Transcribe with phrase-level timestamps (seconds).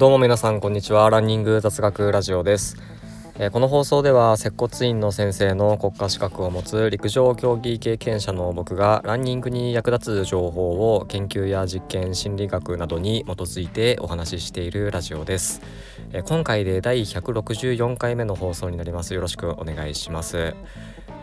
[0.00, 1.10] どうも皆さんこんにちは。
[1.10, 2.78] ランニング雑学ラジオです、
[3.38, 15.60] えー、この放送では接骨院の先生の国家資格を持つ陸上競技経験者の僕がランニングに役立つ情報を研究や実験心理学などに基づいてお話ししているラジオです、
[16.12, 19.12] えー、今回で第164回目の放送になります。
[19.12, 20.54] よろしくお願いします。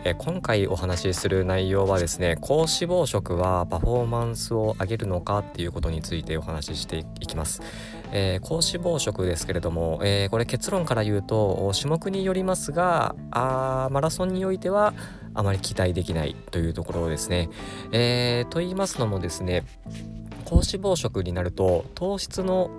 [0.04, 7.62] え今回お話しする内容はですね高脂肪食はパフォーマンスを上げるのかっていうことについてお話ししていきます、
[8.12, 14.94] えー、高脂肪食ですけれども、えー、これ結論から言うと種目によりますがあマラソンにおいては
[15.34, 17.50] あまり期待できないというところですね、
[17.92, 19.64] えー、と言いますのもですね
[20.44, 22.70] 高脂肪食になると糖質の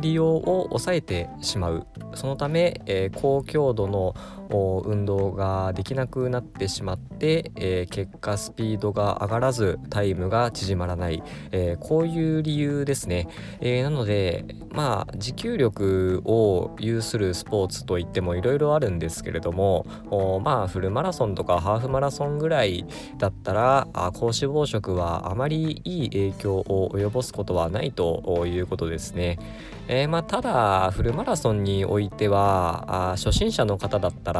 [0.00, 1.86] 利用を抑えてしまう。
[2.14, 4.14] そのため、えー、高強度の
[4.50, 11.22] 運動ができなくなってしまって、えー、結果スピードが上がらずタイムが縮まらない、
[11.52, 13.28] えー、こういう理由ですね、
[13.60, 19.86] えー、なのでまあ持久力を有するスポーツといってもいろいろあるんですけれども
[20.44, 22.86] まあフルマラソンとかハーフマラソンぐらい
[23.18, 29.38] だったらあ高脂肪食はあまりいい影響を及ぼすことはないということですね。
[29.88, 34.35] えー、まあ、ただフルマラソンにおいてはあ初心者の方だったら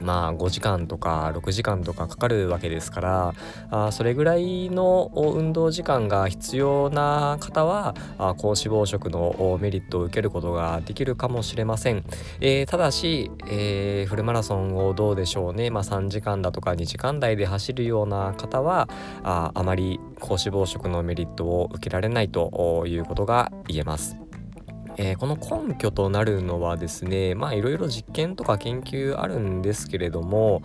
[0.00, 3.34] まあ5時間とか6時間とかかかるわけですから
[3.70, 12.04] あそれぐらいの運動時間が必要な方はあ高脂肪食のメリットを受けることができるかもしれません、
[12.40, 18.88] えー、ただし、えー、フルマラソンをどうでしょうね、まあ、3時間だとか2時間台で走るような方は
[19.22, 24.25] ああまり高脂肪食のメリットを受けられないということが言えます。
[24.96, 30.62] えー、この根拠となるのはですねまあいろいろ実験とか研究あるんですけれども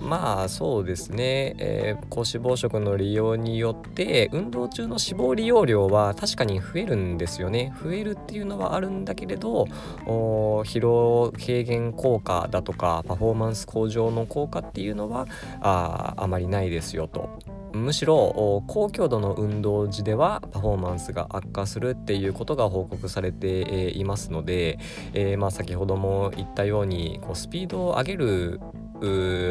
[0.00, 9.64] まあそうですね、えー、高脂肪食の利用によって運動中の脂肪利用量は確かに増えるんですよね増えるっていうのはあるんだけれど
[10.04, 15.26] 疲労軽減効果だとかパフォーマンス向上の効果っていうのは
[15.60, 17.57] ああまりないですよと。
[17.72, 24.78] むしろ高強度の運動時ではパフォーマンスが悪化するっていうことが報告されていますので、
[25.12, 28.60] えー、まあ先ほども言ったようにこうスピードを上げる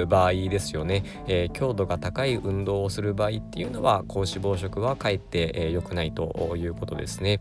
[0.07, 7.39] 場合ですよね、えー、強度が高い運動をする場合っていうのは高脂肪食はかえって良、えー、くないということですね。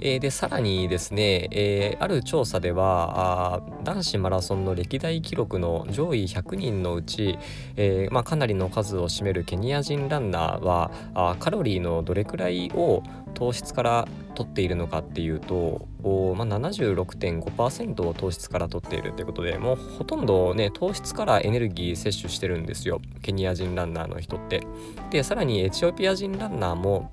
[0.00, 7.38] えー、でさらにですね、えー、ある調査では男子マラソンの歴代記録の上位100人のうち、
[7.76, 13.02] えーまあ、かなりの数を占めるケニア人ランナーはあカロリーのどれくらいを
[13.34, 24.66] 糖質から取っているのかっていうと、まあ、76.5%を糖質から取っているということでもうほとんどね糖質からエネルギー摂取してるんですよケニア人ランナーの人って。
[25.10, 27.12] でさらにエチオピア人ランナーも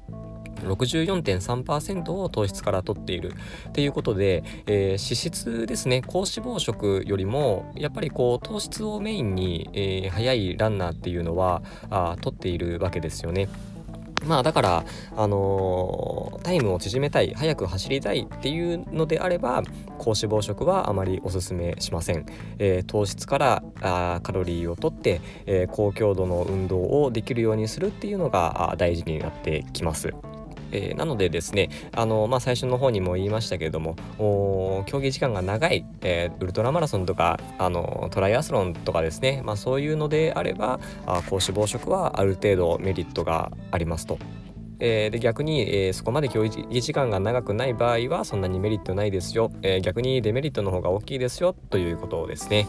[0.63, 3.33] 64.3%を糖質から取っている。
[3.69, 6.01] っていうことで、えー、脂質ですね。
[6.05, 13.49] 高脂肪食よりもやっぱりこう糖質をメインに、えー、速いランナーっていうのはあ取っているわけですよね。
[14.25, 14.85] まあだから、
[15.15, 19.63] あのー、タイムを縮めたい早く走りたいっていうのであれば
[19.97, 22.25] 高脂肪食はあまりおすすめしません、
[22.57, 30.13] えー、糖質からあカロリーをとって、えー、高強度の運動をできるようにするっていうのが大事になってきます。
[30.71, 33.95] えー、なのでですねあの、まあ、最初の方にも言いましたけれども
[34.85, 44.17] 競技時間が長い、えー、ウルトラマラソンとかあのトライアスロンとかですね、まあ、そういうのであればあ高脂肪食はある程度メリットがありますと。
[44.79, 52.67] えー、で逆に、えー、そこまで競技時間が長くない場合はそんなにメリットないですよ、えー、逆にデメリットの方が大きいですよということですね。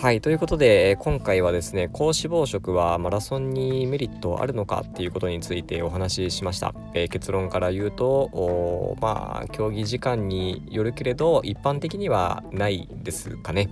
[0.00, 13.68] はいということで今回はですね高脂肪食はマラソンにメリットあるのかっていうことについてお話ししました、えー、結論から言うとまあ競技時間によるけれど一般的にはないですかね。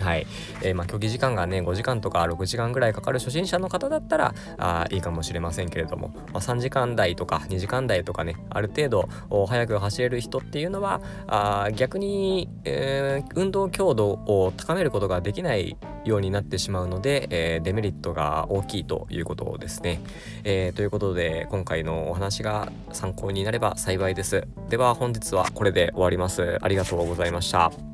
[0.00, 0.26] はい、
[0.62, 9.08] えー、まあ競技時間がね5時間とか6時間ぐらいかかる初心者の方だったらあいいかもしれませんけれども、まあ、3時間台とか2時間台とかねある程度
[9.46, 20.00] 早く走れる人っていうのはあ逆に、えー、運動強度を高めることができないようになってしまうので、えー、デメリットが大きいということですね、
[20.44, 24.46] えー、ということで今回のお話が参考になれば幸いです。
[24.68, 26.58] では本日はこれで終わります。
[26.60, 27.93] ありがとうございました。